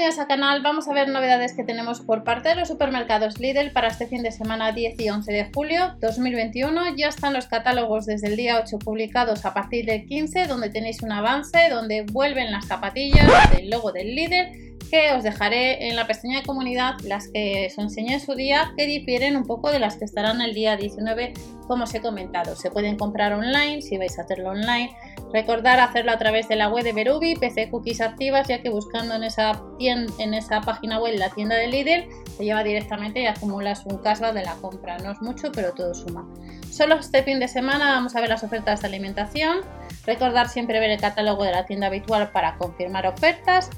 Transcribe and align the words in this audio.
bienvenidos 0.00 0.18
al 0.18 0.28
canal. 0.28 0.62
Vamos 0.62 0.88
a 0.88 0.94
ver 0.94 1.08
novedades 1.08 1.52
que 1.52 1.62
tenemos 1.62 2.00
por 2.00 2.24
parte 2.24 2.48
de 2.48 2.54
los 2.54 2.68
supermercados 2.68 3.38
Lidl 3.38 3.70
para 3.70 3.88
este 3.88 4.06
fin 4.06 4.22
de 4.22 4.32
semana 4.32 4.72
10 4.72 4.98
y 4.98 5.10
11 5.10 5.30
de 5.30 5.50
julio 5.54 5.94
2021. 6.00 6.96
Ya 6.96 7.08
están 7.08 7.34
los 7.34 7.48
catálogos 7.48 8.06
desde 8.06 8.28
el 8.28 8.36
día 8.36 8.58
8 8.64 8.78
publicados 8.78 9.44
a 9.44 9.52
partir 9.52 9.84
del 9.84 10.06
15, 10.06 10.46
donde 10.46 10.70
tenéis 10.70 11.02
un 11.02 11.12
avance, 11.12 11.68
donde 11.68 12.06
vuelven 12.10 12.50
las 12.50 12.66
zapatillas 12.66 13.28
del 13.50 13.68
logo 13.68 13.92
del 13.92 14.14
Lidl 14.14 14.69
que 14.90 15.12
os 15.12 15.22
dejaré 15.22 15.88
en 15.88 15.96
la 15.96 16.06
pestaña 16.06 16.40
de 16.40 16.46
comunidad 16.46 16.94
las 17.04 17.28
que 17.28 17.68
os 17.70 17.78
enseñé 17.78 18.14
en 18.14 18.20
su 18.20 18.34
día 18.34 18.72
que 18.76 18.86
difieren 18.86 19.36
un 19.36 19.44
poco 19.44 19.70
de 19.70 19.78
las 19.78 19.96
que 19.96 20.04
estarán 20.04 20.40
el 20.40 20.52
día 20.52 20.76
19 20.76 21.32
como 21.68 21.84
os 21.84 21.94
he 21.94 22.00
comentado. 22.00 22.56
Se 22.56 22.70
pueden 22.70 22.96
comprar 22.96 23.32
online 23.32 23.80
si 23.82 23.96
vais 23.96 24.18
a 24.18 24.22
hacerlo 24.22 24.50
online. 24.50 24.90
Recordar 25.32 25.78
hacerlo 25.78 26.10
a 26.10 26.18
través 26.18 26.48
de 26.48 26.56
la 26.56 26.68
web 26.68 26.82
de 26.82 26.92
Berubi, 26.92 27.36
PC 27.36 27.70
Cookies 27.70 28.00
activas 28.00 28.48
ya 28.48 28.60
que 28.60 28.70
buscando 28.70 29.14
en 29.14 29.22
esa, 29.22 29.62
en 29.78 30.34
esa 30.34 30.60
página 30.62 30.98
web 30.98 31.14
la 31.16 31.30
tienda 31.30 31.54
de 31.54 31.68
Lidl 31.68 32.08
te 32.36 32.44
lleva 32.44 32.64
directamente 32.64 33.20
y 33.20 33.26
acumulas 33.26 33.86
un 33.86 33.98
cashback 33.98 34.34
de 34.34 34.42
la 34.42 34.54
compra. 34.56 34.98
No 34.98 35.12
es 35.12 35.22
mucho 35.22 35.52
pero 35.52 35.72
todo 35.72 35.94
suma. 35.94 36.28
Solo 36.68 36.96
este 36.96 37.22
fin 37.22 37.38
de 37.38 37.46
semana 37.46 37.90
vamos 37.90 38.16
a 38.16 38.20
ver 38.20 38.30
las 38.30 38.42
ofertas 38.42 38.80
de 38.80 38.88
alimentación. 38.88 39.58
Recordar 40.04 40.48
siempre 40.48 40.80
ver 40.80 40.90
el 40.90 41.00
catálogo 41.00 41.44
de 41.44 41.52
la 41.52 41.66
tienda 41.66 41.86
habitual 41.86 42.32
para 42.32 42.56
confirmar 42.56 43.06
ofertas 43.06 43.70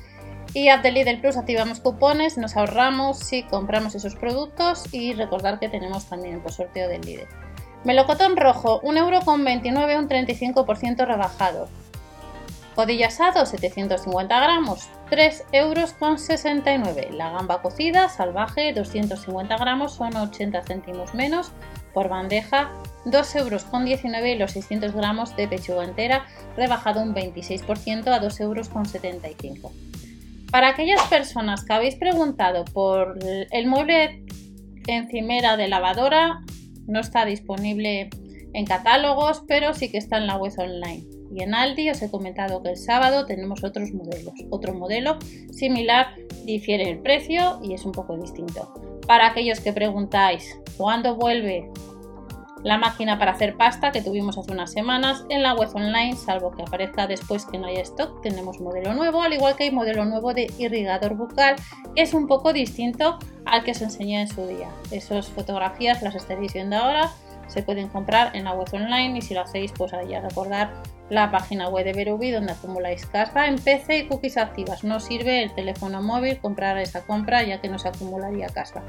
y 0.55 0.69
app 0.69 0.83
de 0.83 0.92
Lidl 0.92 1.20
Plus 1.20 1.37
activamos 1.37 1.80
cupones, 1.80 2.37
nos 2.37 2.56
ahorramos 2.56 3.19
si 3.19 3.42
compramos 3.45 3.95
esos 3.95 4.15
productos 4.15 4.84
y 4.92 5.15
recordar 5.15 5.59
que 5.59 5.69
tenemos 5.69 6.06
también 6.06 6.42
el 6.45 6.52
sorteo 6.52 6.88
del 6.88 7.01
Lidl. 7.02 7.27
Melocotón 7.84 8.37
rojo, 8.37 8.80
1,29€, 8.83 9.98
un 9.98 10.09
35% 10.09 11.06
rebajado. 11.06 11.69
Codilla 12.75 13.09
asado, 13.09 13.45
750 13.45 14.41
gramos, 14.41 14.88
3,69 15.11 16.97
euros. 16.97 17.14
La 17.14 17.30
gamba 17.30 17.61
cocida, 17.61 18.09
salvaje, 18.09 18.73
250 18.73 19.56
gramos, 19.56 19.95
son 19.95 20.17
80 20.17 20.62
céntimos 20.62 21.12
menos. 21.12 21.53
Por 21.92 22.08
bandeja, 22.08 22.70
2,19 23.05 23.36
euros 23.39 24.27
y 24.27 24.34
los 24.36 24.53
600 24.53 24.95
gramos 24.95 25.36
de 25.36 25.48
pechuga 25.48 25.84
entera, 25.84 26.25
rebajado 26.56 27.03
un 27.03 27.14
26% 27.14 28.06
a 28.06 28.20
2,75 28.20 28.41
euros. 28.41 29.92
Para 30.53 30.69
aquellas 30.69 31.00
personas 31.08 31.64
que 31.64 31.72
habéis 31.72 31.97
preguntado 31.97 32.67
por 32.67 33.19
el 33.25 33.67
mueble 33.67 34.22
encimera 34.86 35.56
de 35.56 35.67
lavadora, 35.67 36.42
no 36.86 37.00
está 37.00 37.25
disponible 37.25 38.11
en 38.53 38.67
catálogos, 38.67 39.42
pero 39.48 39.73
sí 39.73 39.91
que 39.91 39.97
está 39.97 40.19
en 40.19 40.27
la 40.27 40.36
web 40.36 40.53
online. 40.58 41.05
Y 41.34 41.42
en 41.42 41.55
Aldi 41.55 41.89
os 41.89 42.03
he 42.03 42.11
comentado 42.11 42.62
que 42.62 42.69
el 42.69 42.77
sábado 42.77 43.25
tenemos 43.25 43.64
otros 43.64 43.92
modelos. 43.92 44.34
Otro 44.50 44.75
modelo 44.75 45.19
similar 45.50 46.08
difiere 46.45 46.91
el 46.91 46.98
precio 46.98 47.58
y 47.62 47.73
es 47.73 47.86
un 47.86 47.92
poco 47.92 48.19
distinto. 48.19 48.75
Para 49.06 49.28
aquellos 49.28 49.58
que 49.61 49.73
preguntáis 49.73 50.61
cuándo 50.77 51.17
vuelve 51.17 51.70
la 52.62 52.78
máquina 52.78 53.18
para 53.18 53.32
hacer 53.32 53.56
pasta 53.56 53.92
que 53.92 54.02
tuvimos 54.02 54.38
hace 54.38 54.52
unas 54.52 54.72
semanas 54.72 55.24
en 55.28 55.42
la 55.42 55.55
web 55.55 55.70
online, 55.74 56.16
salvo 56.16 56.52
que 56.52 56.62
aparezca 56.62 57.06
después 57.06 57.44
que 57.46 57.58
no 57.58 57.66
haya 57.66 57.82
stock, 57.82 58.20
tenemos 58.22 58.60
modelo 58.60 58.94
nuevo, 58.94 59.22
al 59.22 59.32
igual 59.32 59.56
que 59.56 59.64
hay 59.64 59.70
modelo 59.70 60.05
nuevo 60.05 60.32
de 60.32 60.48
irrigador 60.58 61.14
bucal, 61.14 61.56
que 61.94 62.02
es 62.02 62.14
un 62.14 62.27
poco 62.27 62.52
distinto 62.52 63.18
al 63.44 63.64
que 63.64 63.72
os 63.72 63.83
enseñé 63.83 64.20
en 64.22 64.28
su 64.28 64.46
día. 64.46 64.68
Esas 64.90 65.28
fotografías 65.28 66.02
las 66.02 66.14
estaréis 66.14 66.52
viendo 66.52 66.77
ahora, 66.77 67.10
se 67.48 67.62
pueden 67.62 67.88
comprar 67.88 68.34
en 68.34 68.44
la 68.44 68.52
web 68.52 68.68
online 68.72 69.18
y 69.18 69.22
si 69.22 69.34
lo 69.34 69.42
hacéis, 69.42 69.72
pues 69.72 69.92
ahí 69.92 70.14
a 70.14 70.20
recordar 70.20 70.72
la 71.10 71.30
página 71.30 71.68
web 71.68 71.84
de 71.84 71.92
Verubi 71.92 72.30
donde 72.30 72.52
acumuláis 72.52 73.05
casa 73.06 73.46
en 73.46 73.56
PC 73.56 73.98
y 73.98 74.08
cookies 74.08 74.38
activas. 74.38 74.84
No 74.84 75.00
sirve 75.00 75.42
el 75.42 75.55
teléfono 75.55 76.00
móvil 76.00 76.38
comprar 76.38 76.78
esa 76.78 77.02
compra 77.02 77.42
ya 77.42 77.60
que 77.60 77.68
no 77.68 77.78
se 77.78 77.88
acumularía 77.88 78.46
casa. 78.46 78.83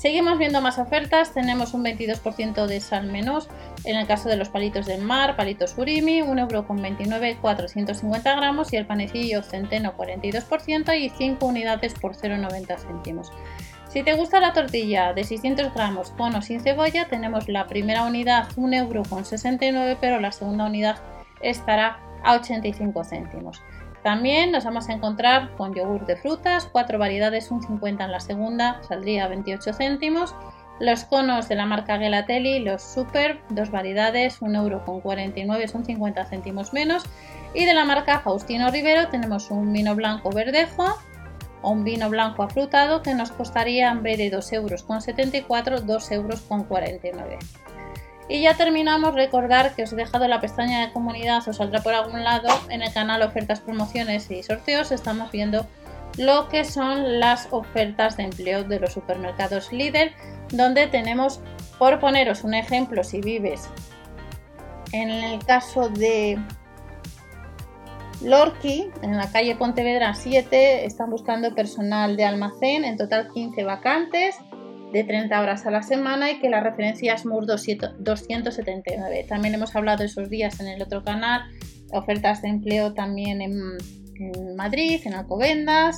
Seguimos 0.00 0.38
viendo 0.38 0.62
más 0.62 0.78
ofertas, 0.78 1.34
tenemos 1.34 1.74
un 1.74 1.84
22% 1.84 2.64
de 2.64 2.80
sal 2.80 3.12
menos 3.12 3.50
en 3.84 3.96
el 3.96 4.06
caso 4.06 4.30
de 4.30 4.38
los 4.38 4.48
palitos 4.48 4.86
del 4.86 5.02
mar, 5.02 5.36
palitos 5.36 5.72
surimi, 5.72 6.22
1,29€, 6.22 7.38
450 7.38 8.34
gramos 8.34 8.72
y 8.72 8.76
el 8.76 8.86
panecillo 8.86 9.42
centeno 9.42 9.94
42% 9.98 10.98
y 10.98 11.10
5 11.10 11.44
unidades 11.44 11.92
por 11.92 12.16
0,90 12.16 12.78
céntimos. 12.78 13.30
Si 13.90 14.02
te 14.02 14.14
gusta 14.14 14.40
la 14.40 14.54
tortilla 14.54 15.12
de 15.12 15.22
600 15.22 15.74
gramos 15.74 16.12
con 16.12 16.34
o 16.34 16.40
sin 16.40 16.62
cebolla, 16.62 17.06
tenemos 17.06 17.46
la 17.50 17.66
primera 17.66 18.04
unidad 18.04 18.48
1,69€, 18.56 19.98
pero 20.00 20.18
la 20.18 20.32
segunda 20.32 20.64
unidad 20.64 20.96
estará 21.42 21.98
a 22.24 22.36
85 22.36 23.04
céntimos. 23.04 23.62
También 24.02 24.50
nos 24.50 24.64
vamos 24.64 24.88
a 24.88 24.92
encontrar 24.92 25.54
con 25.56 25.74
yogur 25.74 26.06
de 26.06 26.16
frutas, 26.16 26.68
cuatro 26.72 26.98
variedades, 26.98 27.50
un 27.50 27.62
50 27.62 28.04
en 28.04 28.12
la 28.12 28.20
segunda, 28.20 28.80
saldría 28.88 29.24
a 29.24 29.28
28 29.28 29.74
céntimos. 29.74 30.34
Los 30.78 31.04
conos 31.04 31.48
de 31.48 31.56
la 31.56 31.66
marca 31.66 31.98
Gelatelli, 31.98 32.60
los 32.60 32.82
Super, 32.82 33.40
dos 33.50 33.70
variedades, 33.70 34.40
1,49€, 34.40 35.68
son 35.68 35.84
50 35.84 36.24
céntimos 36.24 36.72
menos. 36.72 37.04
Y 37.52 37.66
de 37.66 37.74
la 37.74 37.84
marca 37.84 38.20
Faustino 38.20 38.70
Rivero 38.70 39.08
tenemos 39.08 39.50
un 39.50 39.70
vino 39.72 39.94
blanco 39.94 40.30
verdejo 40.30 40.96
o 41.60 41.70
un 41.70 41.84
vino 41.84 42.08
blanco 42.08 42.42
afrutado 42.42 43.02
que 43.02 43.14
nos 43.14 43.30
costaría 43.32 43.90
en 43.90 44.02
de 44.02 44.32
2,74€, 44.32 45.84
2,49€. 45.84 47.69
Y 48.30 48.42
ya 48.42 48.54
terminamos, 48.54 49.16
recordar 49.16 49.74
que 49.74 49.82
os 49.82 49.92
he 49.92 49.96
dejado 49.96 50.28
la 50.28 50.40
pestaña 50.40 50.86
de 50.86 50.92
comunidad, 50.92 51.42
os 51.48 51.56
saldrá 51.56 51.82
por 51.82 51.94
algún 51.94 52.22
lado, 52.22 52.48
en 52.68 52.80
el 52.80 52.92
canal 52.92 53.22
ofertas, 53.22 53.58
promociones 53.58 54.30
y 54.30 54.44
sorteos, 54.44 54.92
estamos 54.92 55.32
viendo 55.32 55.66
lo 56.16 56.48
que 56.48 56.64
son 56.64 57.18
las 57.18 57.48
ofertas 57.50 58.16
de 58.16 58.22
empleo 58.22 58.62
de 58.62 58.78
los 58.78 58.92
supermercados 58.92 59.72
Lidl, 59.72 60.12
donde 60.52 60.86
tenemos, 60.86 61.40
por 61.76 61.98
poneros 61.98 62.44
un 62.44 62.54
ejemplo, 62.54 63.02
si 63.02 63.20
vives 63.20 63.68
en 64.92 65.10
el 65.10 65.44
caso 65.44 65.88
de 65.88 66.38
Lorqui, 68.22 68.90
en 69.02 69.16
la 69.16 69.28
calle 69.32 69.56
Pontevedra 69.56 70.14
7, 70.14 70.84
están 70.84 71.10
buscando 71.10 71.52
personal 71.52 72.16
de 72.16 72.26
almacén, 72.26 72.84
en 72.84 72.96
total 72.96 73.28
15 73.32 73.64
vacantes 73.64 74.36
de 74.92 75.04
30 75.04 75.40
horas 75.40 75.66
a 75.66 75.70
la 75.70 75.82
semana 75.82 76.30
y 76.30 76.40
que 76.40 76.48
la 76.48 76.60
referencia 76.60 77.14
es 77.14 77.24
MUR 77.24 77.46
279. 77.46 79.26
También 79.28 79.54
hemos 79.54 79.74
hablado 79.76 80.04
esos 80.04 80.28
días 80.28 80.60
en 80.60 80.68
el 80.68 80.82
otro 80.82 81.02
canal, 81.04 81.42
ofertas 81.92 82.42
de 82.42 82.48
empleo 82.48 82.92
también 82.94 83.40
en, 83.40 83.78
en 84.16 84.56
Madrid, 84.56 85.00
en 85.04 85.14
Alcobendas 85.14 85.96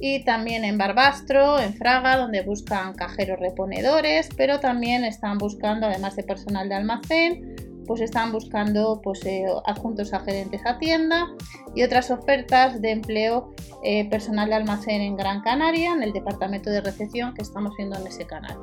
y 0.00 0.24
también 0.24 0.64
en 0.64 0.78
Barbastro, 0.78 1.60
en 1.60 1.74
Fraga, 1.74 2.16
donde 2.16 2.42
buscan 2.42 2.94
cajeros 2.94 3.38
reponedores, 3.38 4.28
pero 4.36 4.58
también 4.58 5.04
están 5.04 5.38
buscando, 5.38 5.86
además 5.86 6.16
de 6.16 6.24
personal 6.24 6.68
de 6.68 6.74
almacén, 6.74 7.51
pues 7.92 8.00
están 8.00 8.32
buscando 8.32 9.02
pues, 9.02 9.22
eh, 9.26 9.44
adjuntos 9.66 10.14
a 10.14 10.20
gerentes 10.20 10.62
a 10.64 10.78
tienda 10.78 11.28
y 11.74 11.82
otras 11.82 12.10
ofertas 12.10 12.80
de 12.80 12.90
empleo 12.90 13.54
eh, 13.84 14.08
personal 14.08 14.48
de 14.48 14.54
almacén 14.54 15.02
en 15.02 15.14
Gran 15.14 15.42
Canaria, 15.42 15.92
en 15.92 16.02
el 16.02 16.14
departamento 16.14 16.70
de 16.70 16.80
recepción 16.80 17.34
que 17.34 17.42
estamos 17.42 17.76
viendo 17.76 17.98
en 17.98 18.06
ese 18.06 18.24
canal. 18.24 18.56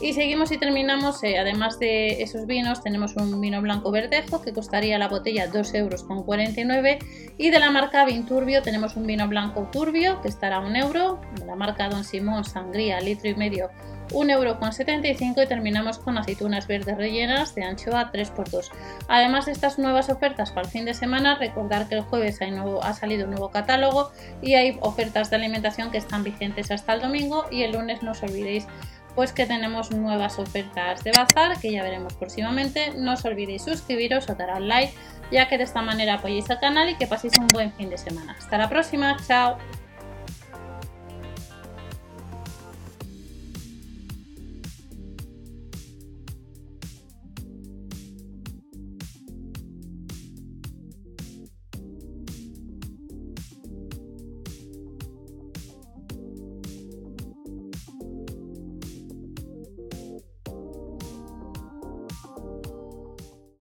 Y 0.00 0.14
seguimos 0.14 0.50
y 0.50 0.56
terminamos, 0.56 1.22
eh, 1.24 1.38
además 1.38 1.78
de 1.78 2.22
esos 2.22 2.46
vinos, 2.46 2.82
tenemos 2.82 3.16
un 3.16 3.38
vino 3.38 3.60
blanco 3.60 3.90
verdejo 3.90 4.40
que 4.40 4.54
costaría 4.54 4.96
la 4.96 5.08
botella 5.08 5.52
2,49 5.52 5.76
euros 5.76 7.04
y 7.36 7.50
de 7.50 7.58
la 7.58 7.70
marca 7.70 8.06
Vinturbio 8.06 8.62
tenemos 8.62 8.96
un 8.96 9.06
vino 9.06 9.28
blanco 9.28 9.68
turbio 9.70 10.22
que 10.22 10.28
estará 10.28 10.56
a 10.56 10.60
1 10.60 10.74
euro, 10.78 11.20
de 11.38 11.44
la 11.44 11.54
marca 11.54 11.90
Don 11.90 12.04
Simón 12.04 12.44
Sangría 12.44 12.98
litro 13.02 13.28
y 13.28 13.34
medio 13.34 13.68
1,75€ 14.12 15.44
y 15.44 15.46
terminamos 15.46 15.98
con 15.98 16.18
aceitunas 16.18 16.66
verdes 16.66 16.96
rellenas 16.96 17.54
de 17.54 17.64
anchoa 17.64 18.12
3x2. 18.12 18.70
Además 19.08 19.46
de 19.46 19.52
estas 19.52 19.78
nuevas 19.78 20.10
ofertas 20.10 20.50
para 20.50 20.66
el 20.66 20.72
fin 20.72 20.84
de 20.84 20.94
semana, 20.94 21.36
recordar 21.36 21.88
que 21.88 21.96
el 21.96 22.02
jueves 22.02 22.40
ha 22.40 22.94
salido 22.94 23.24
un 23.24 23.30
nuevo 23.30 23.50
catálogo 23.50 24.10
y 24.42 24.54
hay 24.54 24.78
ofertas 24.80 25.30
de 25.30 25.36
alimentación 25.36 25.90
que 25.90 25.98
están 25.98 26.24
vigentes 26.24 26.70
hasta 26.70 26.94
el 26.94 27.00
domingo 27.00 27.46
y 27.50 27.62
el 27.62 27.72
lunes 27.72 28.02
no 28.02 28.12
os 28.12 28.22
olvidéis 28.22 28.66
pues 29.14 29.32
que 29.32 29.44
tenemos 29.44 29.90
nuevas 29.90 30.38
ofertas 30.38 31.02
de 31.02 31.10
bazar 31.10 31.58
que 31.60 31.72
ya 31.72 31.82
veremos 31.82 32.14
próximamente. 32.14 32.92
No 32.96 33.14
os 33.14 33.24
olvidéis 33.24 33.64
suscribiros 33.64 34.28
o 34.30 34.34
dar 34.34 34.50
al 34.50 34.68
like 34.68 34.94
ya 35.30 35.48
que 35.48 35.58
de 35.58 35.64
esta 35.64 35.82
manera 35.82 36.14
apoyéis 36.14 36.50
al 36.50 36.60
canal 36.60 36.88
y 36.88 36.96
que 36.96 37.06
paséis 37.06 37.34
un 37.38 37.48
buen 37.48 37.72
fin 37.72 37.90
de 37.90 37.98
semana. 37.98 38.36
Hasta 38.38 38.58
la 38.58 38.68
próxima, 38.68 39.16
chao. 39.26 39.58